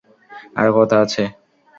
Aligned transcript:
আরো 0.55 0.71
কথা 0.77 0.95
আছে। 1.03 1.23